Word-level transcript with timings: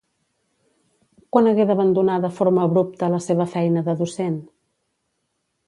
Quan 1.35 1.49
hagué 1.51 1.67
d'abandonar 1.71 2.15
de 2.25 2.33
forma 2.39 2.65
abrupta 2.69 3.11
la 3.17 3.21
seva 3.29 3.47
feina 3.55 3.85
de 3.91 3.95
docent? 4.03 4.41